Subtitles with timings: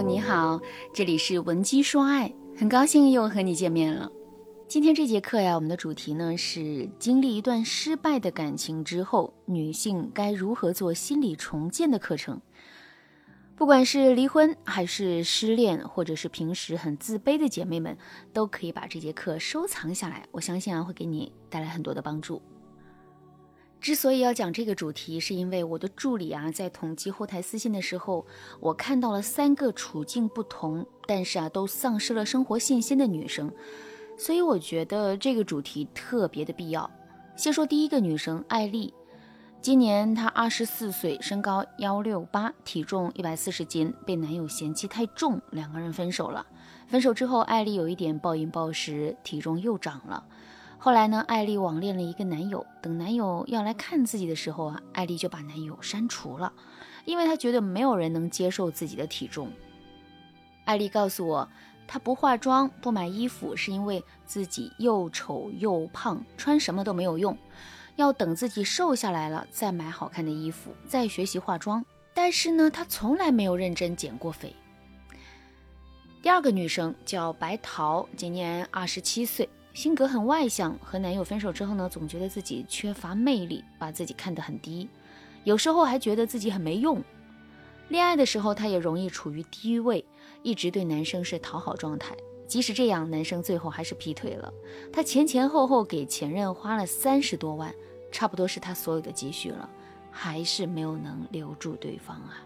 [0.00, 0.60] 你好，
[0.92, 4.10] 这里是文姬说爱，很高兴又和你见面了。
[4.66, 12.40] 今天这节课呀，我们的主题呢是经历一段失败的感情之后，女性该如何做心理重建的课程。
[13.56, 17.96] 不管是离婚还是失恋，或者是平时很自卑的姐妹们，
[18.32, 22.42] 都可以把这节课收藏下来，我相信啊会给你带来很多的帮助。
[23.84, 28.24] 之所以要讲这个主题，是因为我的助理啊，在统计后台私信的时候，
[28.58, 33.52] 我看到了三个处境不同，但是啊，都丧失了生活信心的女生，
[34.16, 36.90] 所以我觉得这个主题特别的必要。
[37.36, 38.94] 先说第一个女生艾丽，
[39.60, 46.46] 今年她二十四岁，身高幺六八，体重一百四十斤，被男友嫌弃太重，两个人分手了。
[46.86, 50.24] 分手之后，艾丽有一点暴饮暴食，体重又长了。
[50.84, 52.66] 后来呢，艾丽网恋了一个男友。
[52.82, 56.52] 等男友要来看自己的时候啊，艾丽就把男友删除了，
[57.06, 59.50] 因为她觉得没有人能接受自己的体重。
[60.66, 61.48] 艾丽告诉我，
[61.86, 67.34] 她不化妆、不买衣服，是因为自己又丑又胖，穿什么都没有用，
[67.96, 71.82] 要等自己瘦下来了再买好看的衣服，再学习化妆。
[72.12, 74.54] 但是呢，她从来没有认真减过肥。
[76.20, 79.48] 第二个女生叫白桃，今年二十七岁。
[79.74, 84.88] 性格很外向，和男友分手之后呢，总觉得自己缺乏魅力，把自己看得很低，
[85.42, 87.02] 有时候还觉得自己很没用。
[87.88, 90.04] 恋爱的时候，她也容易处于低位，
[90.42, 92.14] 一直对男生是讨好状态。
[92.46, 94.52] 即使这样，男生最后还是劈腿了。
[94.92, 97.74] 她前前后后给前任花了三十多万，
[98.12, 99.68] 差不多是她所有的积蓄了，
[100.10, 102.38] 还是没有能留住对方啊。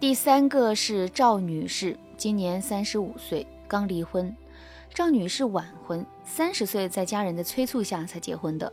[0.00, 4.34] 第三个是赵女士，今年三十五岁，刚离婚。
[4.92, 8.70] 赵女士晚婚，三十岁在家人的催促下才结婚的，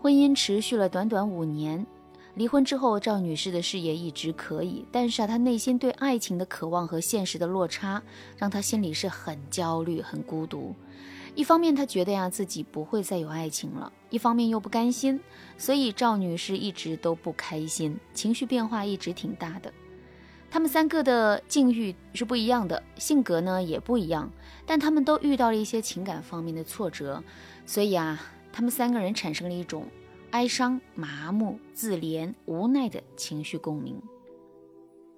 [0.00, 1.86] 婚姻持续了短短五年。
[2.34, 8.02] 离婚之后，赵女士的事业一直可以，但是啊，她内心对爱情的渴望和现实的落差，
[8.36, 10.74] 让她心里是很焦虑、很孤独。
[11.36, 15.20] 一方面，她觉得呀自己不会再有爱情了；一方面又不甘心，
[15.56, 19.72] 所以赵女士一直都不开心，情绪变化一直挺大的。
[20.52, 24.30] 他们三个的境遇是不一样的，性格呢也不一样，
[24.66, 27.24] 但他们都遇到了一些情感方面的挫折，
[27.64, 28.20] 所以啊，
[28.52, 29.86] 他们三个人产生了一种
[30.32, 33.98] 哀伤、麻木、自怜、无奈的情绪共鸣。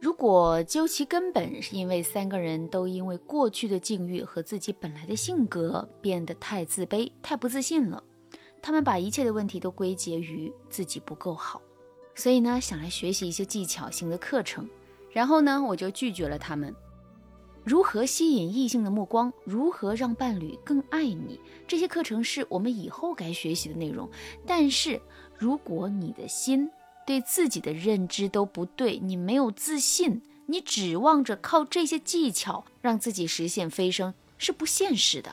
[0.00, 8.00] 如果究其根本，是因为三个人都因为过去的境遇和自己本来的性格变得太自卑、太不自信了，
[8.62, 11.60] 他们把一切的问题都归结于自己不够好，
[12.14, 14.70] 所以呢，想来学习一些技巧性的课程。
[15.14, 16.74] 然后呢，我就拒绝了他们。
[17.62, 19.32] 如何吸引异性的目光？
[19.44, 21.40] 如何让伴侣更爱你？
[21.66, 24.10] 这些课程是我们以后该学习的内容。
[24.44, 25.00] 但是，
[25.38, 26.68] 如果你的心
[27.06, 35.32] 对自己的认知都不对，你没有自信，你指望着靠这些技巧让自己实现飞升，是不现实的。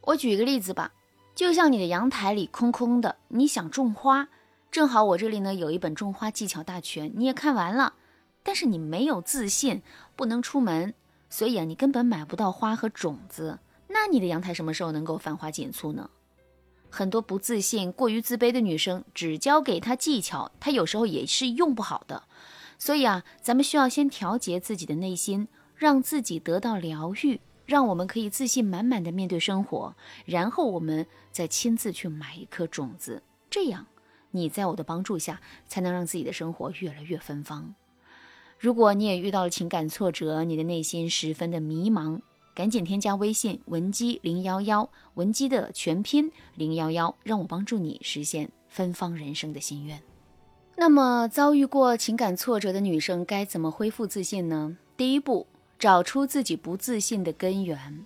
[0.00, 0.92] 我举一个例子吧，
[1.34, 4.28] 就像你的阳台里空空的，你想种花，
[4.72, 7.94] 正好我这里呢有一本种花技巧大全，你也看完了。
[8.42, 9.82] 但是你没有自信，
[10.16, 10.94] 不能出门，
[11.28, 13.58] 所以啊，你根本买不到花和种子。
[13.88, 16.10] 那你的阳台什么时候能够繁花锦簇呢？
[16.90, 22.22] 很多不自信、过于自卑的女生，只教给她技巧，她有时候也是用不好的。
[22.78, 29.94] 所以啊，咱们需要先调节自己的内心，让自己得到疗愈，让我们可以自信满满的面对生活，
[30.24, 33.22] 然后我们再亲自去买一颗种子。
[33.50, 33.86] 这样，
[34.30, 37.74] 你在我的帮助下，才能让自己的生活越来越芬芳。
[38.58, 42.20] 如果你也遇到了情感挫折，你的内心十分的迷茫，
[42.56, 50.02] 赶紧添加微信文姬零幺幺，文姬的全拼零幺幺，让我帮助你实现芬芳人生的心愿。
[50.76, 54.76] 那么，遭遇过情感挫折的女生该怎么恢复自信呢？
[54.96, 55.46] 第一步，
[55.78, 58.04] 找出自己不自信的根源。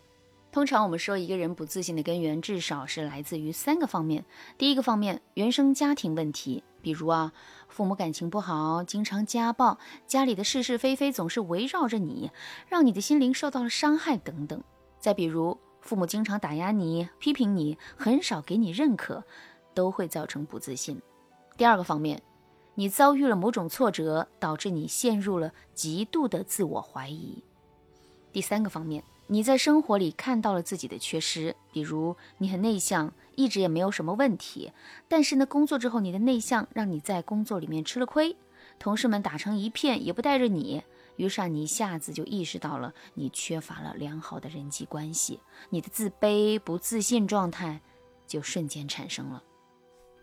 [0.51, 4.23] 通常我们说一个人不自信的根源，至少是来自于三个方面。
[4.59, 7.33] 第一个方面，原生家庭问题，比如啊，
[7.69, 12.31] 父母感情不好，经常家暴，家里的是是非非总是围绕着你，
[12.69, 14.63] 让你的心灵受到了伤害等等。
[14.99, 19.25] 再比如，父母经常打压你、批评你，很少给你认可，
[19.73, 21.01] 都会造成不自信。
[21.57, 22.21] 第二个方面，
[22.75, 27.43] 你遭遇了某种挫折，导致你陷入了极度的自我怀疑。
[28.33, 29.05] 第三个方面。
[29.29, 34.73] 你在生活里看到了自己的缺失，比如你很内向，一直也没有什么问题，
[35.09, 38.37] 但是呢，工作之后你的内向让你在工作里面吃了亏，
[38.79, 40.83] 同事们打成一片也不带着你，
[41.17, 45.41] 于是啊，你一下子就意识到了你缺乏了良好的人际关系，
[45.71, 47.81] 你的自卑不自信状态
[48.27, 49.43] 就瞬间产生了。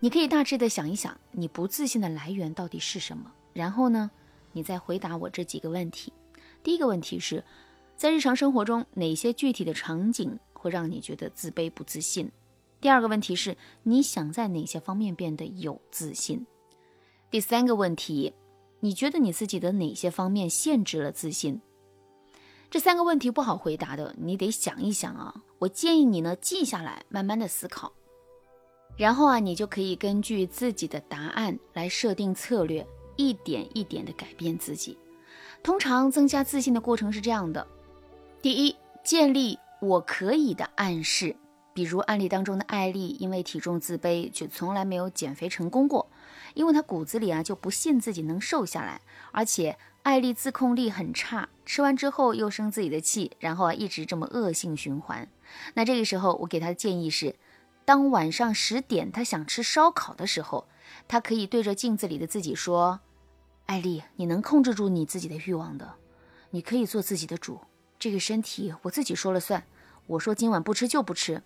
[0.02, 4.12] 你可以大致的想一想，你不自信的来源到底是什么，然后呢，
[4.52, 6.14] 你再回答我这几个问题。
[6.62, 7.44] 第一个问题是，
[8.00, 12.32] 在日常生活中哪些具体的场景会让你觉得自卑不自信？
[12.80, 16.46] 第二个问题是，你想在哪些方面变得有自信？
[17.30, 18.34] 第三个问题，
[18.80, 21.60] 你觉得你自己的哪些方面限制了自信？
[22.72, 25.44] 这三个问题不好回答的，你得想一想啊。
[25.58, 27.92] 我建议你呢记下来，慢慢的思考，
[28.96, 32.88] 然后啊，你就可以根据自己的答案来设定策略，
[33.18, 34.98] 一点一点的改变自己。
[35.62, 37.68] 通常增加自信的过程是这样的：
[38.42, 41.36] 第一，建立我可以的暗示。
[41.74, 46.10] 比如案例当中的艾丽，因为体重自卑，却从来没有减肥成功过，
[46.54, 49.02] 因为她骨子里啊就不信自己能瘦下来，
[49.34, 55.28] 而且艾丽自控力很差，吃完之后又生自己的气，然后啊一直这么恶性循环。
[55.74, 57.36] 那这个时候我给她的建议是，
[57.84, 60.70] 当晚上十点她想吃烧烤的时候，
[61.10, 63.02] 她可以对着镜子里的自己说
[63.68, 65.96] ：“艾丽，你能控制住你自己的欲望的，
[66.52, 67.60] 你可以做自己的主，
[68.00, 69.66] 这个身体我自己说了算，
[70.08, 71.44] 我说今晚不吃就不吃。”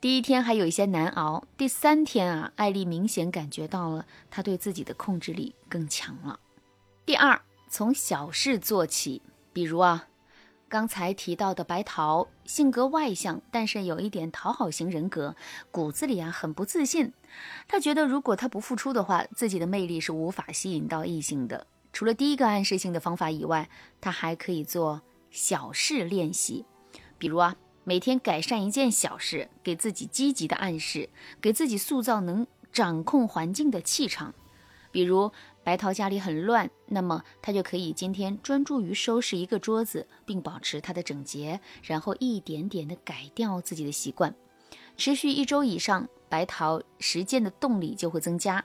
[0.00, 6.40] 第一天还有一些难熬，第三天啊，艾丽明显感觉到了她对自己的控制力更强了。
[7.06, 9.22] 第二，从小事做起，
[9.52, 10.08] 比如啊，
[10.68, 15.36] 刚才提到的白桃，性格外向，但是有一点讨好型人格，
[15.70, 17.12] 骨子里啊很不自信。
[17.68, 21.68] 他觉得如果他不付出的话，自己的魅力是无法吸引到异性的。
[21.92, 26.64] 除了第一个暗示性的方法以外，他还可以做小事练习，
[27.18, 27.56] 比如啊。
[27.84, 31.08] 每天改善一件小事，给自己积极的暗示，
[31.40, 34.32] 给自己塑造能掌控环境的气场。
[34.92, 35.32] 比如
[35.64, 44.32] 白桃家里很乱，那么他就可以今天专注于收拾一个桌子，并保持它的整洁，然后一点点的改掉自己的习惯，
[44.96, 48.64] 持续一周以上，白桃实践的动力就会增加。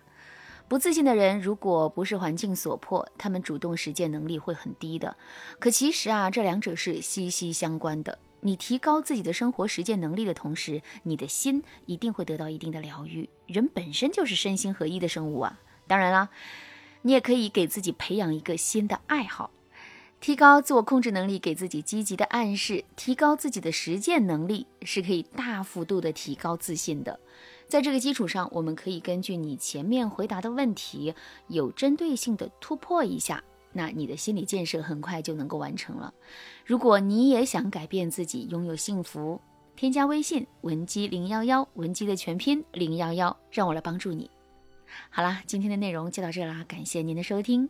[0.68, 5.16] 不自信的人，如果不是环境所迫，他们主动实践能力会很低的。
[5.60, 8.20] 可其实啊，这两者是息息相关的。
[8.42, 13.30] 你提高自己的生活实践能力的同时，你的心一定会得到一定的疗愈。
[13.48, 15.60] 人本身就是身心合一的生物啊！
[15.88, 16.30] 当然啦，
[17.04, 19.52] 你也可以给自己培养一个新的爱好，
[20.20, 27.20] 提高自我控制能力，给自己积极的暗示，提高自己的实践能力，是可以大幅度的提高自信的。
[27.68, 31.14] 在这个基础上，我们可以根据你前面回答的问题，
[31.48, 33.44] 有针对性的突破一下。
[33.74, 36.14] 那你的心理建设很快就能够完成了。
[36.66, 39.40] 如果你也想改变自己，拥有幸福，
[39.76, 44.32] 添加微信文姬零幺幺，文姬的全拼零幺幺，让我来帮助你。
[45.10, 47.70] 好啦，今天的内容就到这啦，感谢您的收听。